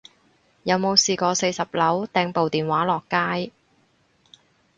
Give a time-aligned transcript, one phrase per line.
[0.63, 3.51] 有冇試過四十樓掟部電話落街